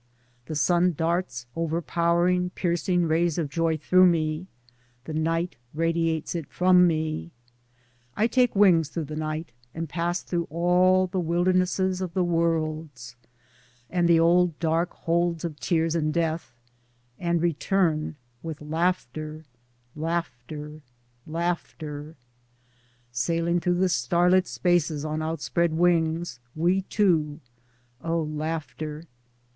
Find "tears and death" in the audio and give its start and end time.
15.59-16.51